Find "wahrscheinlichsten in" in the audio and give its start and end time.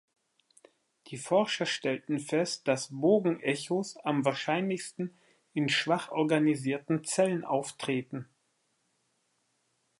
4.25-5.69